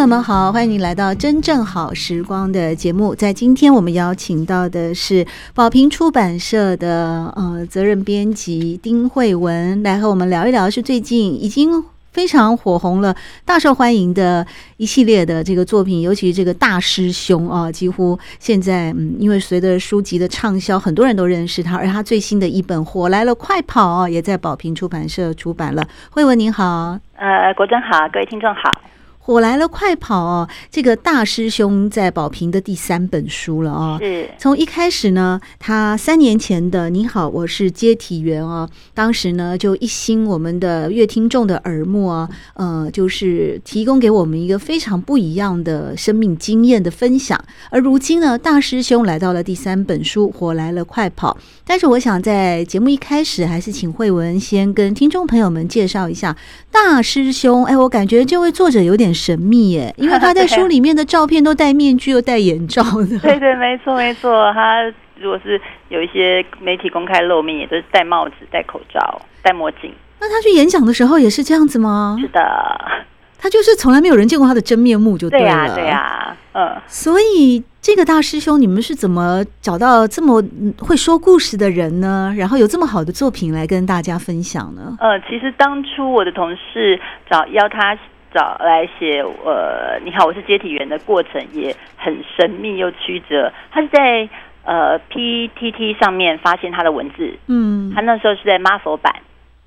[0.00, 3.14] 朋友们好，欢迎您来到《真正好时光》的节目。
[3.14, 14.46] 在今天，我们邀请到的是宝瓶出版社的呃责任编辑丁慧文，来和我们聊一聊，是最近已经非常火红了、大受欢迎的
[14.78, 21.76] 一系列的这个作品，尤其是这个大师兄啊，几乎现在嗯，因为随着书籍的畅销，很多人都认识他。
[21.76, 25.86] 而他最新的一本《火来了，快跑》，也在宝瓶出版社出版了。
[26.08, 28.62] 慧文您好，呃，国珍好，各位听众好。
[29.30, 30.48] 火来了，快跑哦！
[30.72, 33.96] 这个大师兄在宝瓶的第三本书了哦。
[34.00, 34.28] 是。
[34.36, 47.40] 从一开始呢，他三年前的《你好，我是接体员》哦，当时呢就一心我们的乐听众的耳目啊，呃，就是提供给我们一个非常不一样的生命经验的分享。
[47.70, 51.38] 而如今呢，大师兄来到了第三本书《火来了，快跑》。
[51.64, 56.36] 但是我想在节目一开始，还是请慧文先跟听众朋友们介绍一下
[56.88, 57.64] 大师兄。
[57.66, 59.10] 哎，我感觉这位作者有点。
[59.12, 63.18] 神秘耶， 因为他在书里面的照片都戴面具又戴眼罩的。
[63.18, 64.50] 对 对，没错没错。
[64.54, 64.82] 他
[65.20, 69.92] 如果是有一些媒体公开露面，也都是戴帽子、戴口罩、戴墨镜。
[70.20, 72.16] 那他去演讲的时候也是这样子吗？
[72.20, 72.40] 是的，
[73.40, 75.44] 他就是从来没有人见过他的真面目，就对了。
[75.44, 76.76] 对呀对呀，嗯。
[76.86, 80.42] 所以这个大师兄，你们是怎么找到这么
[80.78, 82.34] 会说故事的人呢？
[82.36, 84.96] 然后有这么好的作品来跟大家分享呢？
[85.00, 87.00] 呃，其实当初我的同事
[87.30, 87.96] 找邀他。
[88.32, 93.52] 找来写，呃，你好，我是接体员的过程也很神秘又曲折。
[93.72, 94.28] 他是在
[94.62, 99.12] 呃 PTT 上面发现他的文字，嗯，他那时候是在 Marvel 版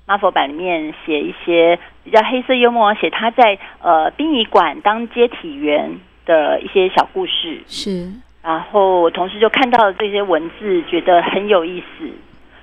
[0.06, 7.62] ，Marvel 版里面写一些比较黑色幽默，写他在呃殡仪馆当接体员的一些小故事。
[7.66, 8.10] 是，
[8.42, 12.08] 然后我同事就看到了这些文字，觉得很有意思，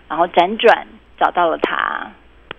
[0.07, 0.87] 然后辗转
[1.19, 2.11] 找到了他。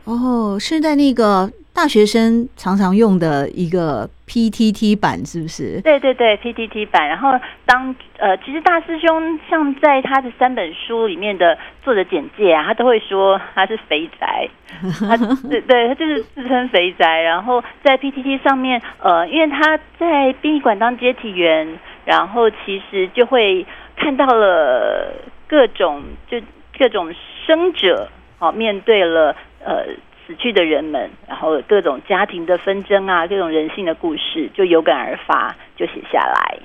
[0.04, 1.50] 哦，是在那个。
[1.74, 5.80] 大学生常常用的一个 PTT 版是不是？
[5.80, 7.08] 对对对，PTT 版。
[7.08, 7.30] 然后
[7.64, 14.46] 当呃，其实大师兄像在他的三本书里面的作者简介啊，他都会说他是肥宅，
[15.00, 15.16] 他
[15.48, 17.22] 对对，他就是自称肥宅。
[17.22, 25.10] 然后在 PTT 上面，呃，因为他在殡仪馆当接体员，然后其实就会看到了
[25.48, 26.38] 各种就
[26.78, 27.14] 各种
[27.46, 29.86] 生者，好、哦、面对了呃。
[30.24, 36.58] 死去的人们，然后各种家庭的纷争啊，各种人性的故事，就有感而发，就写下来。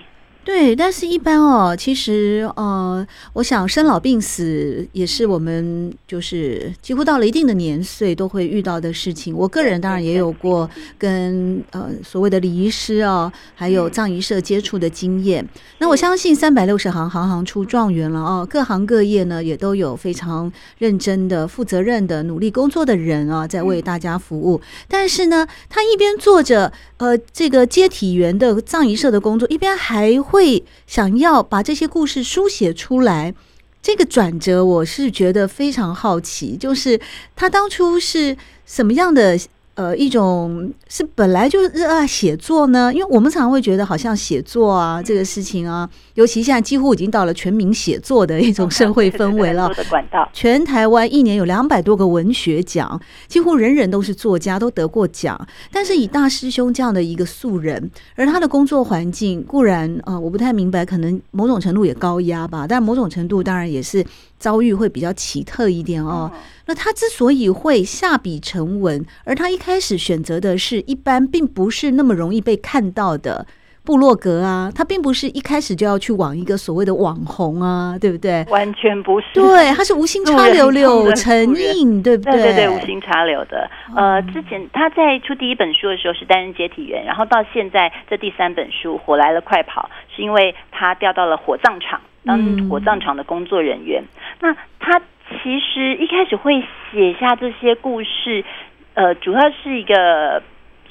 [0.47, 9.35] 对，但是一般哦，其实呃，我想生老病死也是我们就是几乎到了一定的年岁都会遇到的事情。
[9.35, 15.45] 我个人当然也有过跟呃所谓的礼仪师啊，还有葬仪社接触的经验。
[15.79, 24.61] 那我相信三百六十行，行行出状元了哦，各行各业呢也都有非常认真的、负责任的、努力工作的人啊，在为大家服务。
[24.87, 30.36] 但是呢，他一边做着呃这个接体员的葬仪社的工作，一边还会。
[30.37, 33.33] 会想要把这些故事书写出来，
[33.81, 37.01] 这个转折我是觉得非常好奇，就是
[37.35, 39.35] 他当初是什么样的？
[39.77, 49.71] 呃，一种是本来就热爱写作呢，因为我们常常会觉得好像写作啊这个事情啊，尤其现在几乎已经到了全民写作的一种社会氛围了。
[50.33, 55.39] 全台湾一年有两百多个文学奖，几乎人人都是作家，都得过奖。
[55.71, 64.03] 但是以大师兄这样的一个素人，而他的工作环境固然呃，我不太明白，可能某种程度也高压吧，但某种程度当然也是
[64.38, 66.31] 遭遇会比较奇特一点哦。
[66.66, 73.48] 那他之所以会下笔成文，而他一开始选择的是一般并不是那么容易被看到的
[73.88, 78.44] 部落格啊，他并不是一开始就要去往一个所谓的网红啊，对不对？
[78.50, 82.34] 完全不是，对，他是无心插柳柳成荫，对不对？
[82.34, 83.69] 对对对，无心插柳的。
[83.95, 94.04] 呃，之前他在出第一本书的时候是担任接体员，然后到现在这第三本书《火来了，快跑》，是因为他调到了火葬场当火葬场的工作人员。
[94.04, 94.07] 嗯、
[94.42, 95.01] 那他。
[95.44, 98.45] 其实一开始会写下这些故事，
[98.94, 100.42] 呃，主要是一个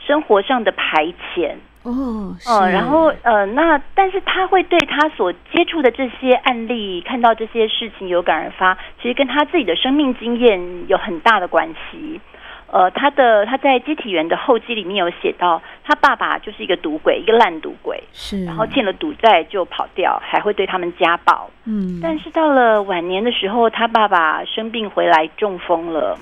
[0.07, 1.55] 生活上的排遣
[1.87, 12.21] 哦，呃，然后呃，那但是他会对他所接触的这些案例，看到这些事情有感而发，其实跟他自己的生命经验有很大的关系。
[12.69, 21.49] 呃，他的他在接体员的后记里面有写到，他爸爸就是一个赌鬼，一个烂赌鬼，是，然后欠了赌债就跑掉，还会对他们家暴。
[21.65, 26.19] 嗯，但是到了晚年的时候，他爸爸生病回来中风了，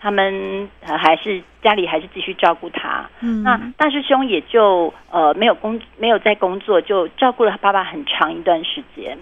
[0.00, 3.08] 他们还是家里还是继续照顾他。
[3.20, 9.18] 嗯，那大师兄也就呃没有工没有在工作，就照顾了他爸爸很长一段时间。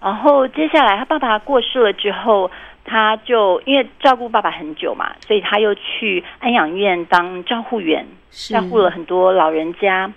[0.00, 2.50] 然后接下来他爸爸过世了之后。
[2.82, 10.10] 他就因为照顾爸爸很久嘛，所以他又去安养院当照护员，照顾了很多老人家。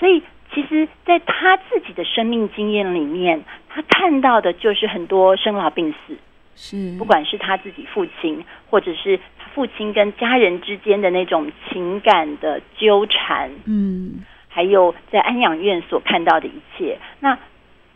[0.00, 0.20] 所以
[0.52, 6.16] 其实，在他自己的生命经验里面，他看到的就是很多生老病死。
[6.60, 16.98] 是，不管是他自己父亲，或者是他父亲跟家人之间的那种情感的纠缠，嗯，还有在安养院所看到的一切。
[17.20, 17.38] 那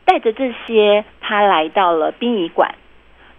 [0.04, 2.76] 带着这些，他来到了殡仪馆。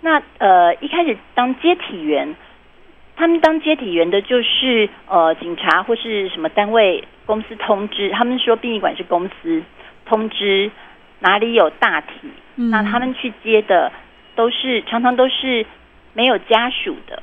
[0.02, 2.36] 那呃，一开始当接体员，
[3.16, 9.64] 他们当接体员的就是呃警察或是什么单位公司通知，他们说殡仪馆是公司
[10.06, 10.70] 通知
[11.20, 13.90] 哪里有大体，嗯，那他们去接的
[14.36, 15.66] 都是常常都是
[16.14, 17.22] 没有家属的，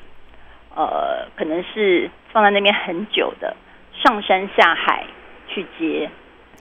[0.74, 3.56] 呃，可能是放在那边很久的，
[4.02, 5.04] 上山下海
[5.48, 6.10] 去接。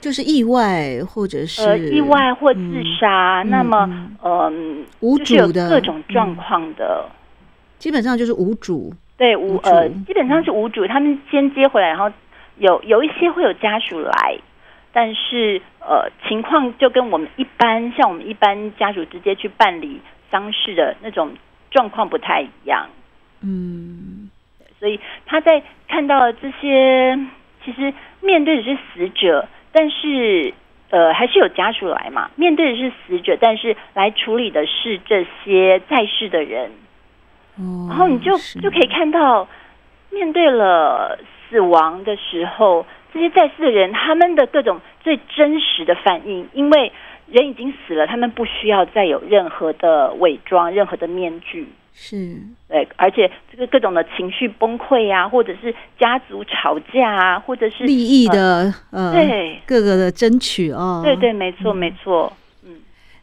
[0.00, 2.60] 就是意外，或者是呃意外或自
[2.98, 4.52] 杀，嗯、那么嗯、呃，
[5.00, 7.12] 无主的各种状况的、嗯，
[7.78, 10.86] 基本上就是无主，对无，无呃，基本上是无主。
[10.86, 12.10] 他们先接回来，然后
[12.56, 14.38] 有有一些会有家属来，
[14.90, 21.32] 但是呃情况就跟我们一般，像我们一般家属直接去办理丧事的那种
[21.70, 22.88] 状况不太一样。
[23.42, 24.30] 嗯，
[24.78, 27.18] 所以他在看到这些，
[27.64, 29.48] 其实面对的是死者。
[29.72, 30.52] 但是，
[30.90, 32.28] 呃，还是有家属来嘛？
[32.34, 36.72] 面对的是死者，但是来处理的是这些在世的人。
[37.56, 39.46] 哦，然后你就就可以看到，
[40.10, 42.84] 面对了死亡的时候，
[43.14, 46.92] 这些在世的人他们的各种最真实的反应，因为
[47.32, 51.68] 人已经死了，他们不需要再有任何的伪装、任何的面具。
[51.92, 52.36] 是。
[52.68, 62.36] 对，而且这个各种的情绪崩溃啊，或者是家族吵架啊，或者是利益的呃，呃，对，各个的争取哦，对对，没错、嗯、没错，嗯，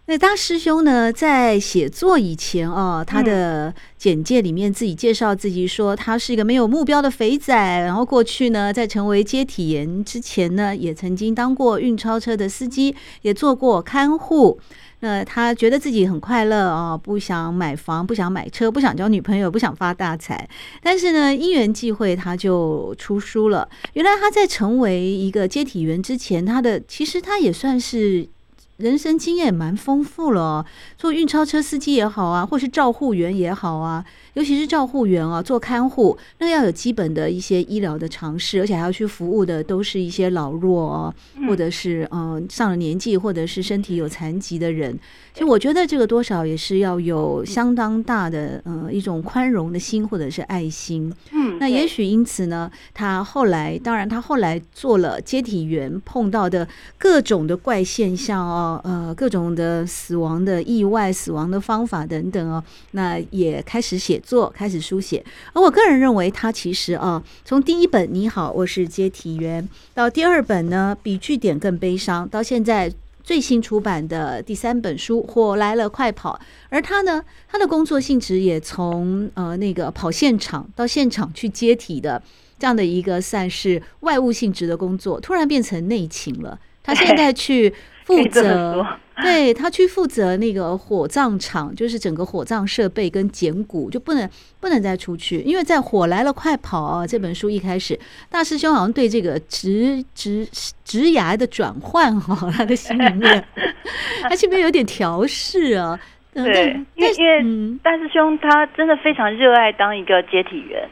[0.09, 14.57] 那大师兄呢，在写作以前哦，他的简介里面自己介绍自己说，他是一个没有目标的肥仔，然后过去呢，在成为接体员之前呢，也曾经当过运钞车的司机，也做过看护。
[15.01, 20.47] 那他觉得自己很快乐啊，不想买房，不想买车，不想交女朋友，不想发大财。
[20.81, 23.67] 但是呢，因缘际会，他就出书了。
[23.91, 28.29] 原来他在成为一个接体员之前，他的其实他也算是。
[28.77, 30.65] 人生经验蛮丰富了，
[30.97, 34.05] 做运钞车司机也好啊，或是照护员也好啊，
[34.37, 41.15] 尤其是照护员啊，做看护，那要有基本的一些医疗的常识，而且还要去服务的都是一些老弱哦，
[41.47, 44.95] 或者是嗯上了年纪，或者是身体有残疾的人。
[45.33, 51.11] 其实我觉得这个多少也是要有相当大的嗯一种宽容的心，或者是爱心。
[51.31, 56.67] 嗯，那也许因此呢，他后来当然他后来做了接体员，碰到的
[56.99, 58.79] 各种的怪现象哦。
[58.83, 65.23] 呃，各种的死亡的意外、死亡的方法等等哦，那也开始写作，开始书写。
[65.53, 72.91] 而我个人认为，他其实啊，从第一本《你好，我是接体员》到第二本呢，比据点更悲伤，到现在
[73.23, 76.35] 最新出版的第三本书《火来了，快跑》。
[76.67, 82.21] 而他呢，他的工作性质也从呃那个跑现场到现场去接体的
[82.59, 86.59] 这样的一个算是外务性质的工作，突然变成内勤了。
[86.83, 87.73] 他现在去。
[88.07, 88.87] 负责，
[89.23, 100.47] 对，他去负责那个火葬场，就是整个火葬设备跟捡骨，就不能不能再出去，因为在《火来了，快跑》啊这本书一开始，大师兄好像对这个职职
[100.85, 103.43] 职涯的转换哈，他的心里面，
[104.21, 105.99] 他心里面有点调试啊。
[106.33, 110.87] 对，因为因为大师兄他真的非常热爱当一个接体员，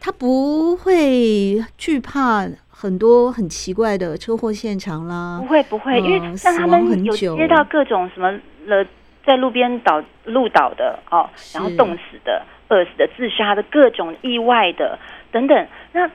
[0.00, 2.46] 他不会惧怕。
[2.80, 8.30] 很多很奇怪的车祸现场啦，不会不会，因为像他们有接到各种什么
[8.66, 8.86] 了，
[9.26, 14.96] 在路边倒路倒的哦，然后冻死的、饿死的、自杀的各种意外的
[15.32, 16.08] 等等，那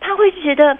[0.00, 0.78] 他会觉得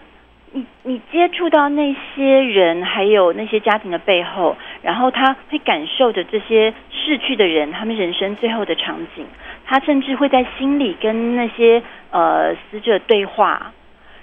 [0.53, 9.27] 你你接触到那些人，还有那些家庭的背后，然后他会感受着这些逝去的人他们人生最后的场景，
[9.67, 13.71] 他甚至会在心里跟那些呃死者对话。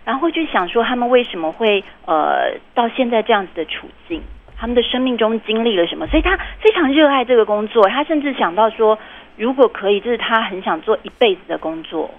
[0.05, 4.22] 然后就想说，他们为什么会呃到现在这样子的处境？
[4.55, 6.07] 他们的生命中经历了什么？
[6.07, 7.88] 所以他非常热爱这个工作。
[7.89, 8.98] 他甚至想到说，
[9.36, 12.10] 如果可以，这是他很想做一辈子的工作。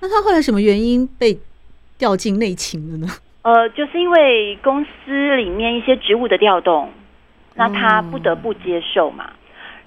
[0.00, 1.38] 那他后来什么原因被
[1.96, 3.06] 调进内勤了呢？
[3.42, 6.90] 呃，就是因为公司里面一些职务的调动，
[7.54, 9.26] 那他不得不接受嘛。
[9.30, 9.36] 嗯、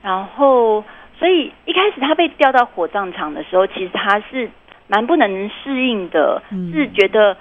[0.04, 0.84] 然后，
[1.20, 4.50] 所以一开始他被调到火葬场的时候，其实他是
[4.88, 7.36] 蛮不能适应的，嗯、是觉得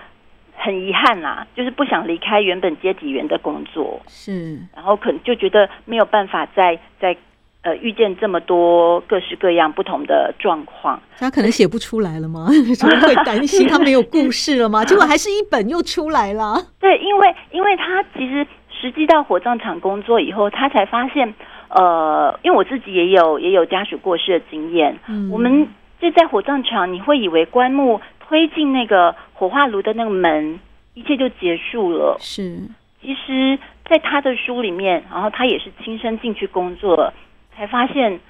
[0.57, 4.01] 很遗憾啦，就是不想离开原本接体员的工作。
[4.07, 7.17] 是，然后可能就觉得没有办法再再。
[7.63, 12.47] 呃，遇见这么多各式各样不同的状况，他可能写不出来了吗？
[12.79, 14.85] 就会担心他没有故事了吗？
[14.85, 16.55] 结果还是一本又出来了。
[16.79, 21.35] 对，因为因为他其实实际到火葬场工作以后，他才发现，
[21.71, 24.97] 呃，因为我自己也有也有家属过世的经验。
[25.09, 25.67] 嗯，我们
[26.07, 30.61] 就在火葬场，你会以为棺木推进那个火化炉的那个门，
[30.95, 32.17] 一切就结束了。
[32.21, 32.63] 是，
[33.03, 37.13] 其实在他的书里面，然后他也是亲身进去工作。
[37.57, 38.21] 才发现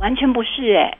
[0.00, 0.96] 完全不是哎，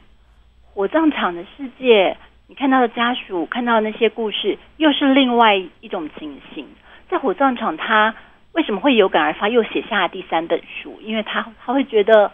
[0.75, 2.15] 火葬场的世界，
[2.47, 6.67] 你看到的家属看到的那些故事，又是另外一种情形。
[7.09, 8.15] 在火葬场，他
[8.53, 11.01] 为什么会有感而发，又写下了第三本书？
[11.01, 12.31] 因为他他会觉得，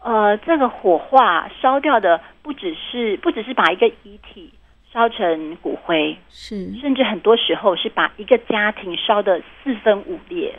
[0.00, 4.52] 呃，这个火化烧掉的不只是不只是把一个遗体
[4.92, 10.54] 烧成骨灰，是甚至很多时候是把一个家庭烧的四分五裂。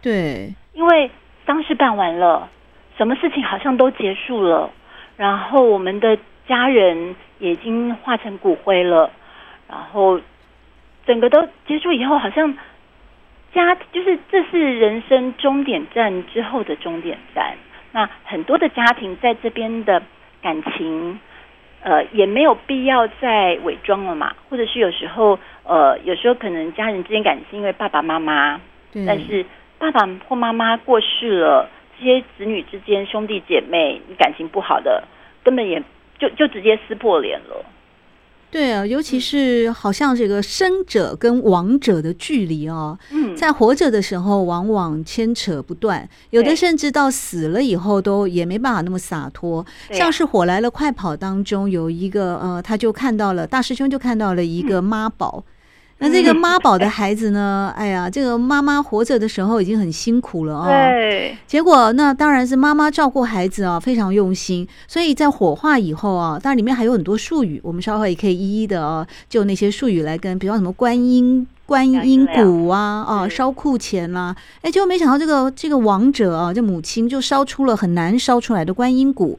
[0.00, 1.10] 对，因为
[1.46, 2.48] 丧事办完了。
[2.98, 4.70] 什么事情好像都结束了，
[5.16, 9.10] 然后我们的家人也已经化成骨灰了，
[9.68, 10.20] 然后
[11.06, 12.56] 整个都结束以后，好像
[13.54, 17.56] 家就是这是人生终点站之后的终点站。
[17.92, 20.02] 那很多的家庭在这边的
[20.42, 21.20] 感情，
[21.82, 28.60] 呃，也没有必要再伪装了嘛，或者是有时候，呃，有时候可能家人之间感情是因为爸爸妈妈，
[29.06, 29.44] 但是
[29.78, 31.68] 爸爸或妈妈过世了。
[31.98, 35.04] 这些子女之间、兄弟姐妹，你感情不好的，
[35.44, 35.80] 根本也
[36.18, 37.64] 就就直接撕破脸了。
[38.52, 49.64] 对啊，尤其是好像这个生者跟亡者的距离哦，嗯，在活着的时候往往牵扯不断，有的甚至到死了以后都也没办法那么洒脱。
[49.90, 55.42] 像是《火来了，快跑》当中有一个呃，他就看到了大师兄就看到了一个妈宝。
[56.02, 57.72] 嗯那这个妈宝的孩子呢？
[57.78, 60.66] 哎呀，这个妈妈活着的时候已经很辛苦了啊。
[60.68, 61.36] 对。
[61.46, 64.66] 结果那当然是妈妈照顾孩子啊，非常用心。
[64.88, 74.34] 所以在火化以后啊，当然里面还有很多术语，我们稍后也可以一一的啊，就那些术语来跟，比方什么观音观音骨啊啊，烧库钱啦。
[74.62, 79.38] 哎，结果没想到这个这个王者啊，这母亲就烧出了很难烧出来的观音骨。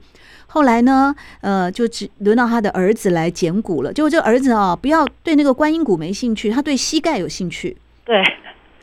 [0.54, 3.92] 后来呢，呃，就只轮到他的儿子来捡骨了。
[3.92, 7.76] 结果这个儿子啊，不要对那个观音骨没兴趣，他对膝盖有兴趣。
[8.06, 8.22] 对，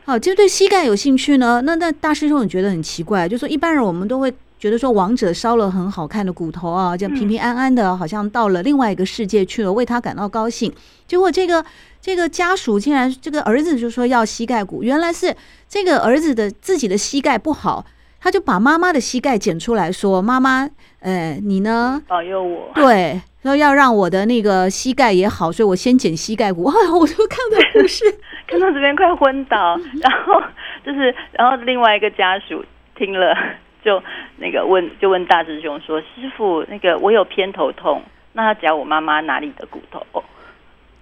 [0.03, 1.61] 好，就对膝盖有兴趣呢。
[1.61, 10.69] 那那大师兄也觉得很奇怪，就说一般人我们都会觉得说王者烧了很好看的骨头啊，这样平平安安的，好像到了另外一个世界去了，为他感到高兴。
[11.07, 11.63] 结果这个
[12.01, 15.33] 这个家属竟然这个儿子就说要膝盖骨，原来是
[15.69, 17.85] 这个儿子的自己的膝盖不好。
[18.21, 21.99] 他就把妈妈的膝盖捡出来说：“妈妈，呃，你呢？
[22.07, 26.65] 保佑我。”对，说要让我的那个膝盖也好，所以我先捡膝盖骨。
[26.65, 28.05] 哎，我就看到故事，
[28.47, 29.75] 看到这边快昏倒。
[30.01, 30.39] 然后
[30.85, 32.63] 就是，然后另外一个家属
[32.95, 33.35] 听了，
[33.83, 34.01] 就
[34.37, 40.05] 那个问，就问大师兄说：“师傅，那个我有偏头痛，那他夹我妈妈哪里的骨头？”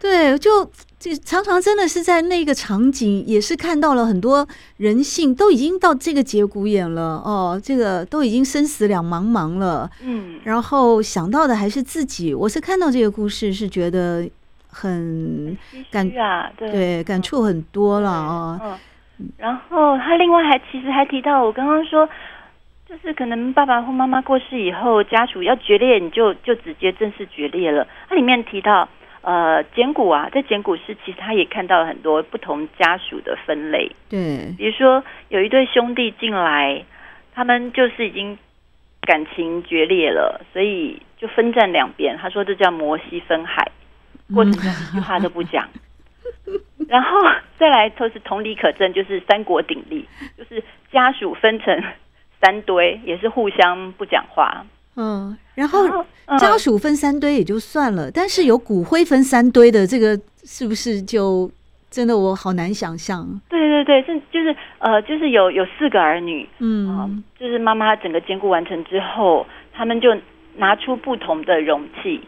[0.02, 0.64] 对，就
[0.98, 12.34] 就常常真的是在那个场景，也是看到了很多人性，都已经到这个节骨眼了哦，这个都已经生死两茫茫了，嗯，然后想到的还是自己。
[12.34, 14.26] 我是看到这个故事，是觉得
[14.70, 15.58] 很
[15.92, 18.60] 感啊，对，对，感触很多了啊。
[19.20, 22.08] 嗯，然后他另外还其实还提到，我刚刚说，
[22.88, 27.86] 就是可能爸爸或妈妈过世以后，家属要决裂，你就就直接正式决裂了。
[28.08, 28.88] 它里面提到。
[29.22, 33.92] 呃，简骨啊，在简骨室，其实他也看到了很多不同家属的分类。
[34.10, 36.84] 对，比如说有一对兄弟进来，
[37.34, 38.38] 他们就是已经
[39.02, 42.18] 感情决裂了，所以就分站两边。
[42.18, 43.70] 他说这叫摩西分海，
[44.34, 45.68] 或者一句话都不讲。
[46.88, 47.18] 然后
[47.58, 50.08] 再来都是同理可证，就是三国鼎立，
[50.38, 51.84] 就是家属分成
[52.42, 54.66] 三堆，也是互相不讲话。
[54.96, 56.06] 嗯，然后
[56.40, 61.52] 家属分三堆也就算了，但是有骨灰分三堆的这个，是不是就
[61.90, 63.28] 真的我好难想象？
[63.50, 70.16] 对对对，是就是呃，就是有有四个儿女，嗯、呃，就是妈妈整个兼顾完成之后，他们就
[70.56, 72.22] 拿出不同的容器，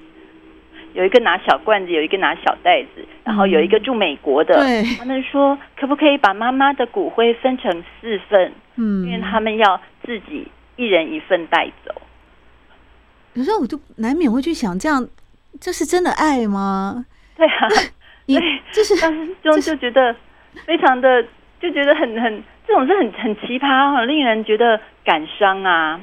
[0.93, 7.71] 有一个拿小罐子，有一个拿小袋子，然后有一个住美国的，对，他们说可不可以把妈妈的骨灰分成
[8.01, 8.51] 四份？
[8.75, 10.45] 嗯，因为他们要自己
[10.75, 11.93] 一人一份带走。
[13.33, 15.07] 有时候我就难免会去想，这样
[15.59, 17.05] 这是真的爱吗？
[17.35, 17.67] 对啊，
[18.27, 18.37] 你
[18.71, 20.15] 就是大师兄就觉得
[20.65, 21.23] 非常的，
[21.61, 25.99] 就觉得很很这种是很很奇葩，很令人觉得感伤啊。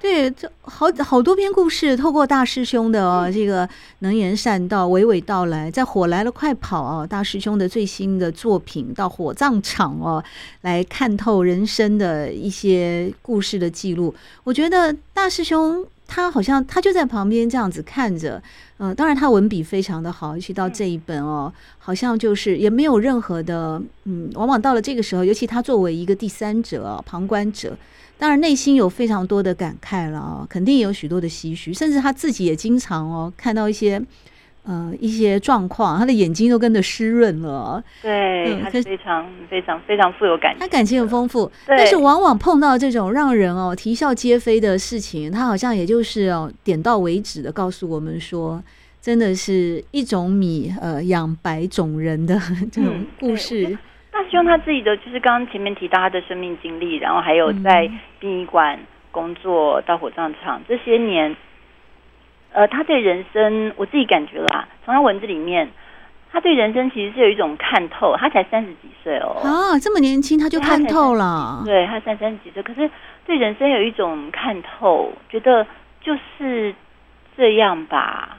[0.00, 3.68] 对，这好好多篇故事，透过大师兄的哦，这个
[4.00, 10.22] 能言善道、娓娓道来，在火来了快跑哦，大师兄的最新的作品到火葬场哦，
[10.62, 14.12] 来看透人生的一些故事的记录。
[14.42, 18.36] 我觉得大师兄他好像他就在旁边这样子看着，
[18.76, 27.74] 嗯、呃，当然他文笔非常的好，尤其到这一本哦，好像就是也没有任何的，嗯，往往到了这个时候，尤其他作为一个第三者、旁观者。
[28.18, 33.98] 当然，内心有非常多的感慨了啊，肯定有许多的唏嘘，甚至他自己也经常哦看到一些
[34.64, 37.82] 呃一些状况，他的眼睛都跟着湿润了。
[38.00, 48.62] 对，他非常非常非常富有感情，他感情很丰富，但是往往碰到这种让人哦啼笑皆非的事情，他好像也就是哦点到为止的告诉我们说，
[49.00, 52.38] 真的是一种米呃养百种人的
[52.70, 53.66] 这种故事。
[53.68, 53.78] 嗯
[54.12, 57.90] 大师兄他自己的就是刚刚前面提到他的生命经历，然后还有在
[58.20, 58.78] 殡仪馆
[59.10, 61.34] 工作到火葬场这些年，
[62.52, 65.68] 呃，他对人生我自己感觉啦，从他文字里面，
[66.30, 68.14] 他对人生其实是有一种看透。
[68.16, 72.90] 他才三十几岁哦，啊，这么年轻他就看透了，对，他才三十几岁，可是
[73.26, 75.66] 对人生有一种看透，觉得
[76.00, 76.74] 就是
[77.36, 78.38] 这样吧。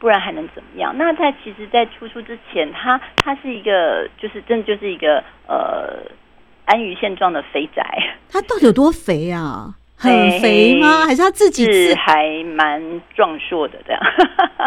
[0.00, 0.92] 不然还能怎么样？
[0.98, 5.96] 那他其实，在出书之前，他他是一个，就是真的就是一个呃
[6.66, 7.82] 安于现状的肥宅。
[8.28, 9.76] 他到底有多肥啊？
[9.96, 11.06] 很肥吗？
[11.06, 14.00] 还是他自己是还蛮壮硕的这样？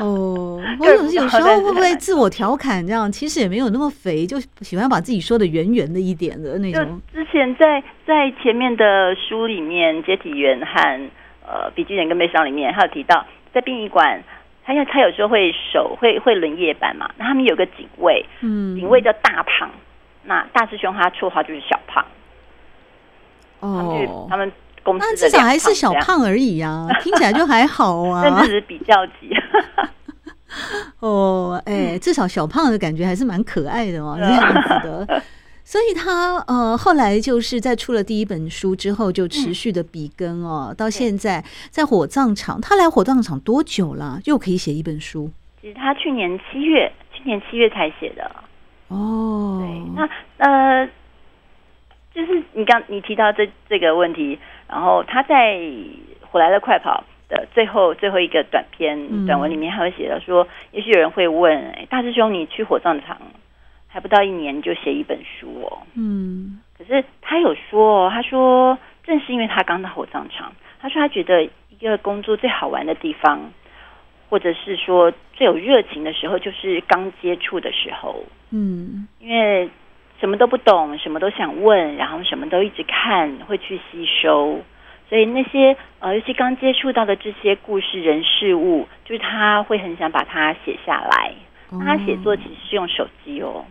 [0.01, 3.11] 哦， 我有有时候会不会自我调侃这样？
[3.11, 7.01] 其实也没有那么肥，就喜欢把自己说的圆圆的一点的那种。
[7.13, 11.09] 之前在在前面的书里面，《接体员》和
[11.45, 14.23] 呃《比据点跟悲伤》里面，还有提到在殡仪馆。
[14.65, 19.69] 他因为他有时候会守会会轮夜班嘛，那他们有个警卫，嗯，警卫叫大胖，
[20.25, 22.05] 那大师兄他绰号就是小胖。
[23.61, 24.51] 哦，他们
[24.87, 29.35] 公司那至少还是小胖而已啊， 听起来就还好啊，甚至是比较级。
[30.99, 35.21] 哦，哎、欸，至少小胖的感觉还是蛮可爱的哦，这样子的。
[35.65, 42.61] 所以他呃后来就是在出了第一本书之后，就持续的笔耕哦，嗯、到现在在火葬场。
[42.61, 44.21] 他来火葬场多久了？
[44.23, 45.29] 又可以写一本书？
[45.61, 48.31] 其实他去年七月，去年七月才写的。
[48.87, 50.89] 哦，对，那呃，
[52.15, 55.55] 就是你刚你提到这这个问题，然后他在
[56.21, 63.17] 《火来了快跑》的最后最后一个短篇、嗯、短文里面，还会写到说，也许有人会问，哎，大师兄，你去火葬场？
[63.89, 73.49] 还不到一年就写一本书哦，嗯，可是他有说哦，他说正是因为他刚到火葬场，他说他觉得一个工作最好玩的地方，
[74.29, 79.67] 或者是说最有热情的时候，就是刚接触的时候，嗯，因为
[80.19, 84.59] 什么都不懂，什么都想问，然后什么都一直看，会去吸收，
[85.09, 91.33] 所以那些呃，尤其刚接触到的这些故事、人、事物，就是他会很想把它写下来。
[91.71, 93.65] 那他写作其实是用手机哦。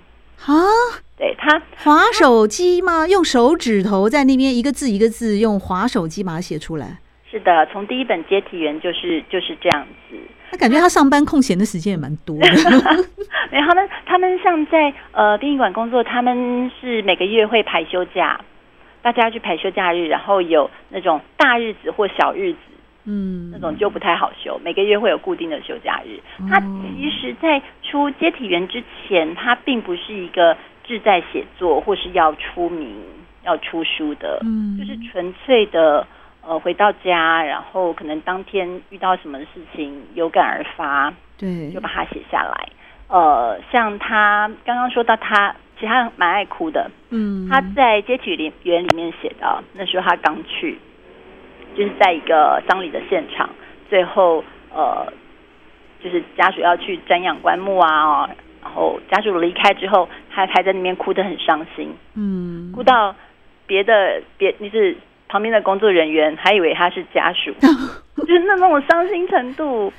[0.44, 0.52] 啊，
[1.16, 3.06] 对他划手机吗？
[3.08, 6.98] 用手指头在那边一个字一个字用划手机把它写出来。
[7.36, 10.16] 是的，从第一本接体员就是就是这样子。
[10.50, 12.48] 他感觉他上班空闲的时间也蛮多的。
[13.52, 18.40] 没有，他们他们像在呃殡仪馆工作，他们是每个月会排休假，
[19.02, 22.58] 大家去排休假日，然后有那种大日子或小日子。
[23.04, 26.18] 嗯，那种就不太好休，每个月会有固定的休假日。
[26.48, 32.96] 他其实，在出接体员之前，他并不是一个志在写作或是要出名、
[33.44, 36.04] 要出书的，嗯，就是纯粹的
[36.46, 42.68] 呃，回到家，然后可能当天遇到什么事情有感而发，对，就把它写下来。
[43.08, 50.78] 呃，像他刚刚说到他，其实他蛮爱哭的，嗯，他在接体员里面写的，那时候他刚去。
[51.76, 53.50] 就是在一个丧礼的现场，
[53.90, 55.12] 最后呃，
[56.02, 58.26] 就是家属要去瞻仰棺木啊，
[58.62, 63.14] 然后家属离开之后，他还在那边哭得很伤心，嗯，哭到
[63.66, 64.96] 别的别就是
[65.28, 67.52] 旁边的工作人员还以为他是家属，
[68.16, 69.92] 就是那种伤心程度。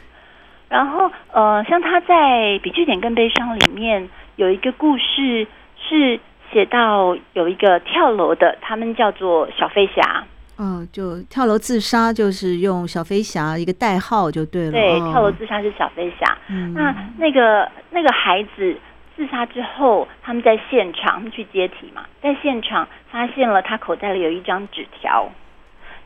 [0.70, 2.14] 然后呃，像他在
[2.62, 6.20] 《比句点更悲伤》里面有一个故事是
[6.52, 10.26] 写到有一个跳楼的，他们叫做小飞侠。
[10.60, 14.72] 嗯、哦，就跳楼自杀，就是用小飞侠一个代号就对了。
[14.72, 16.38] 对，跳楼自杀是小飞侠。
[16.50, 18.76] 嗯，那那个那个孩子
[19.18, 25.30] 自杀之后，他们在现场他们去接体嘛，在现场发现了他口袋里有一张纸条，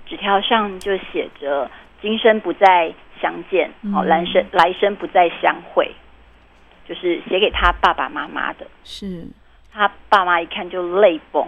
[0.06, 1.70] 纸条上就写着
[2.02, 5.92] “今生不再相见，哦，来生来生不再相会”。
[6.88, 8.66] 就是写给他爸爸妈妈的。
[8.84, 9.28] 是，
[9.72, 11.46] 他爸妈一看就泪崩。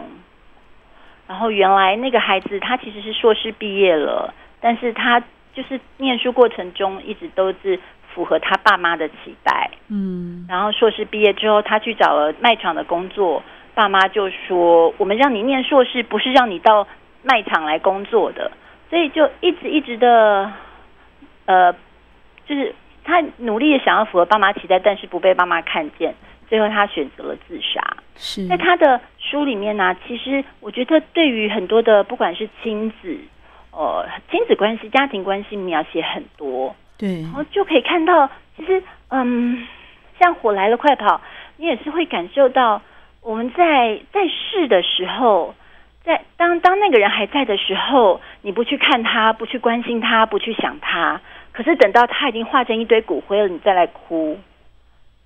[1.28, 5.22] 然后原来那个孩子他其实是硕士毕业了，但是他
[5.54, 7.80] 就是念书过程中一直都是
[8.14, 9.70] 符合他爸妈的期待。
[9.90, 16.88] 嗯，然后硕士毕业之后，他去找了卖场的工作，爸妈就说：“我们让你念硕士，不是让你到
[17.24, 18.52] 卖场来工作的。”
[18.90, 20.52] 所以就一直一直的，
[21.46, 21.74] 呃，
[22.46, 26.14] 就是他努力的想要符合爸妈期待，但是不被爸妈看见，
[26.48, 27.82] 最后他选择了自杀。
[28.16, 33.18] 是在他的书里面呢、啊，其实我觉得对于很多的不管是亲子，
[33.72, 39.68] 呃，亲子关系、家庭关系描写很多，对，然后就可以看到，其实嗯，
[40.20, 41.22] 像火来了快跑，
[41.58, 42.82] 你也是会感受到
[43.22, 45.56] 我们在在世的时候。
[46.06, 51.22] 在当当那个人还在的时候，你不去看他，不去关心他，不去想他，
[51.54, 54.38] 可是等到他已经化成一堆骨灰了，你再来哭，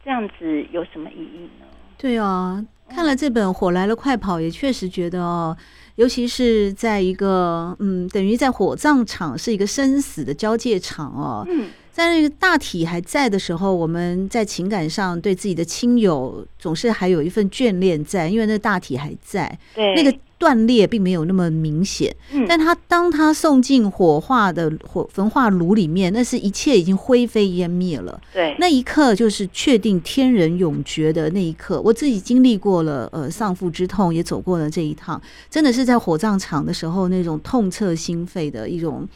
[0.04, 1.66] 这样子有什么意义呢？
[1.98, 5.56] 对啊，看了这本《火来了，快跑》，也确实觉得哦，
[5.96, 11.46] 尤其是在一个嗯，等于在火葬场是一个生死的交界场哦。
[11.50, 11.70] 嗯。
[11.98, 22.16] 在那个大体还在的时候，我们在情感上对自己的亲友总是还有一份眷恋在，因为那大体还在，对，那个断裂并没有那么明显。
[22.32, 28.22] 嗯，但他当他送进火化的火焚化炉里面，那是一切已经灰飞烟灭了。
[28.32, 31.82] 对，那一刻就是确定天人永绝的那一刻。
[31.82, 39.10] 我自己经历过了，呃，丧父之痛，也走过了这一趟，真的是在火葬场的时候那种痛彻心扉的一种。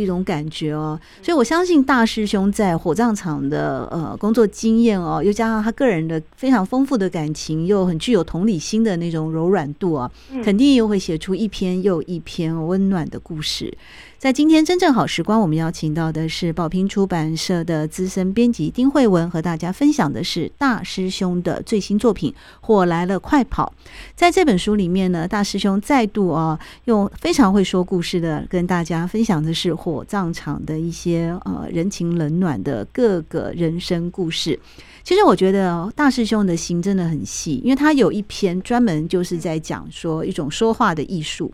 [0.00, 10.10] 一种感觉哦，所以我相信大师兄在火葬场的呃工作经验哦，又加上他个人的非常丰富的感情，又很具有同理心的那种柔软度啊，
[10.42, 13.72] 肯定又会写出一篇又一篇温暖的故事。
[14.20, 22.30] 在今天真正好时光，我们邀请到的是宝瓶出版社的资深编辑丁慧文，和大家分享的是大师兄的最新作品
[22.60, 23.72] 《火来了，快跑》。
[24.14, 34.60] 在这本书里面呢，大师兄再度啊，用非常会说故事的跟大家分享的是火葬场的一些呃人情冷暖的各个人生故事。
[35.02, 41.50] 其实我觉得大师兄的心真的很细，因为他有一篇专门就是在讲说一种说话的艺术。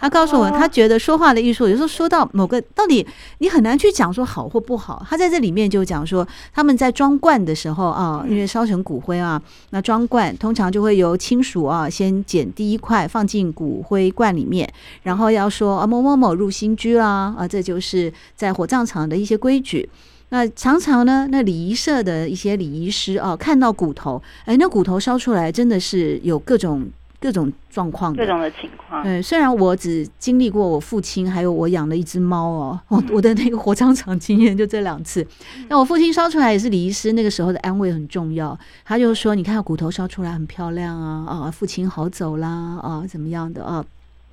[0.00, 3.06] 他告诉我，他觉得说话的艺术，有时候说到某个到底，
[3.38, 5.04] 你很难去讲说好或不好。
[5.08, 14.66] 他在这里面就讲说，他们在装罐的时候啊，因为烧成骨灰啊，那装罐通常就会由亲属啊先捡第一块放进骨灰罐里面，
[15.02, 19.86] 然后要说啊某某某入新居啦啊，这就是在火葬场的一些规矩。
[20.30, 26.88] 那常常呢，那礼仪社的一些礼仪师啊，看到骨头，哎，那骨头烧出来真的是有各种。
[27.20, 29.02] 各种状况，各种的情况。
[29.02, 35.26] 对，虽然我只经历过我父亲，还有我养了一只猫哦， 我我的那个火葬场经验就这两次。
[35.68, 38.58] 那我父亲烧出来也是李医师，那个时候的安慰很重要。
[38.84, 42.48] 他就说：“你看骨头烧出来很漂亮啊，啊，父亲好走啦，
[42.82, 43.84] 啊，怎么样的啊？”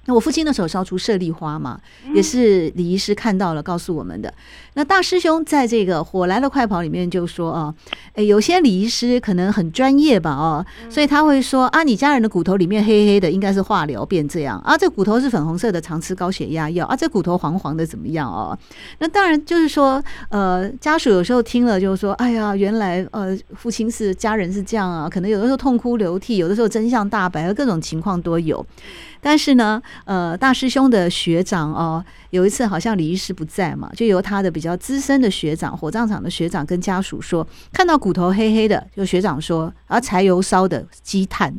[0.08, 1.80] 那我父亲那时候烧出舍利花嘛，
[2.16, 4.34] 也是李医师看到了告诉我们的。
[4.74, 7.74] 那大师兄在这个《火来了快跑》里面就说啊，
[8.14, 18.58] 诶，有些李医师可能很专业吧，哦，所以他会说啊，你家人的骨头里面黑黑的，应该是化疗变这样啊，这骨头是粉红色的，常吃高血压药啊，这骨头黄黄的怎么样哦？
[19.00, 28.66] 那当然就是说，呃，家属有时候听了就是说，哎呀，原来呃，父亲是家人是这样啊，可能有的时候痛哭流涕，有的时候真相大白，各种情况都有。
[29.22, 41.54] 但是呢，呃，大师兄的学长哦，有一次好像李医师不在嘛，就由他的比较资深的学长，火葬场的学长跟家属说，看到骨头黑黑的，就学长说啊，柴油烧的积碳。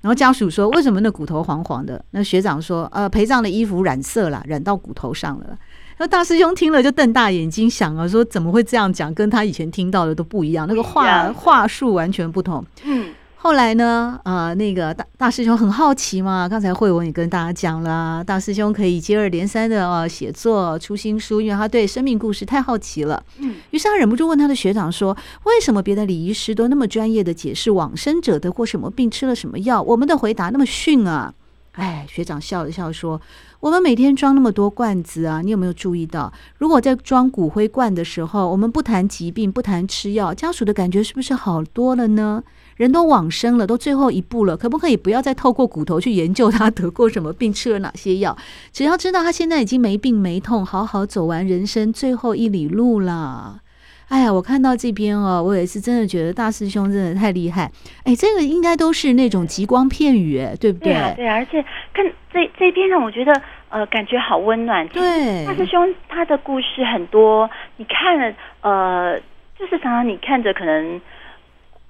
[0.00, 2.02] 然后家属说，为什么那骨头黄黄的？
[2.12, 5.58] 那学长说，呃，陪葬的衣服染色了，染到骨头上了。
[5.98, 9.12] 那大师兄听了就瞪大眼睛想啊，说怎么会这样讲？
[9.12, 12.64] 跟他以前听到的都不一样，那个话话术完全不同。
[12.84, 13.07] 嗯。
[13.40, 23.22] 后来呢，呃，那个大大师兄很好奇嘛，刚才慧文也跟大家讲了，大师兄可以接二连三的呃写作出新书，因为他对生命故事太好奇了。
[23.38, 31.32] 嗯，于是他忍不住问他的学长说：“为什么别的礼仪师都那么专业的解释往生者得过什么病、吃了什么药，我们的回答那么逊啊？”
[31.78, 33.20] 哎，学长笑了笑说
[33.60, 42.44] ：“我们每天装那么多罐子啊，你有没有注意到，如果在装骨灰罐的时候，我们不谈疾病，不谈吃药，家属的感觉是不是好多了呢？”
[42.78, 48.36] 人都往生了，都最后一步了，可不可以不要再透过骨头去研究他得过什么病，吃了哪些药？
[48.72, 53.62] 只要知道他现在已经没病没痛，好好走完人生最后一里路了。
[54.08, 57.70] 哎呀，我看到这边哦，我也是真的觉得大师兄真的太厉害。
[58.04, 60.92] 哎，这个应该都是那种极光片语，对不对？
[60.92, 63.32] 对啊，对啊，而且看这这边让我觉得
[63.68, 64.86] 呃，感觉好温暖。
[64.88, 69.18] 对，大师兄他的故事很多，你看了呃，
[69.58, 71.00] 就是常常你看着可能。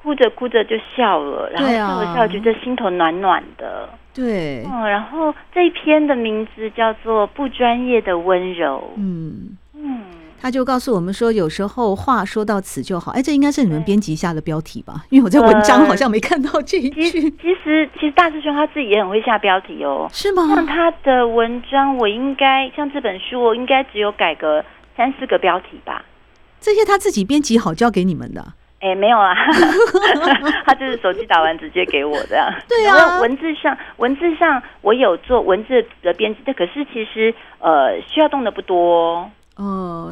[0.00, 3.88] 哭着哭着就笑了，然后笑着笑着觉得心头暖暖的。
[4.14, 8.76] 对，嗯，然后这一篇的名字叫做《不专业的温柔》。
[8.96, 9.67] 嗯嗯，
[10.40, 13.12] 他就告诉我们说，有时候话说到此就好。
[13.12, 15.04] 哎，这应该是你们编辑下的标题吧？
[15.10, 17.02] 因为我在文章好像没看到这一句。
[17.02, 20.08] 呃、其实，其实，大师兄他自己也很会下标题哦。
[20.12, 20.54] 是吗？
[20.54, 24.64] 像他的文章，我应该像这本书，我应该只有改个
[24.96, 26.04] 三四个标题吧。
[26.60, 28.44] 这些他自己编辑好交给你们的？
[28.80, 29.34] 哎，没有啊，
[30.64, 32.48] 他就是手机打完直接给我这样。
[32.68, 39.30] 对啊，文字上文字上我有做文字的编辑，但可是其实呃需要动的不多哦。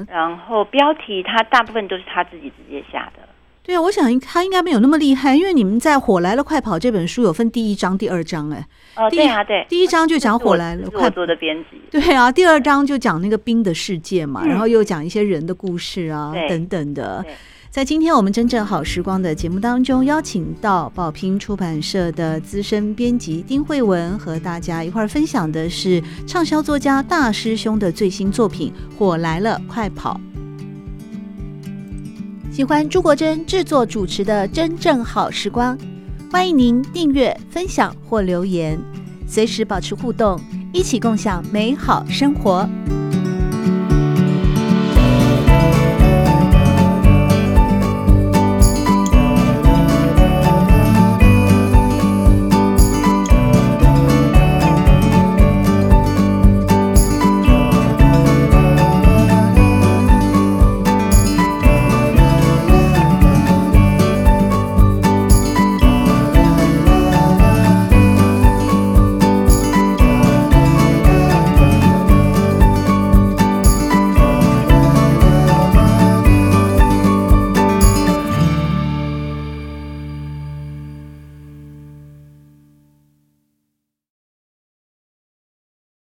[0.09, 3.23] 然后标题他大部分都是他自己直接下的。
[3.63, 8.65] 对啊，我想他应该没有那么厉害，因为你们在《火来了快跑》这本书有分第一章、第二章，哎。
[8.95, 9.67] 哦，对啊，对。
[9.69, 11.81] 第一章就讲火来了，快做的编辑。
[11.91, 17.25] 对啊，第二章就讲那个冰的世界嘛，然后又讲一些人的故事啊等等的。
[17.77, 30.19] 在今天我们真正好时光的节目当中，邀请到宝瓶出版社的资深编辑丁慧文，和大家一块儿分享的是畅销作家大师兄的最新作品《火来了，快跑》。
[32.51, 35.77] 喜欢朱国珍制作主持的《真正好时光》，
[36.33, 38.81] 欢迎您订阅、分享或留言，
[39.29, 40.41] 随时保持互动，
[40.73, 42.67] 一起共享美好生活。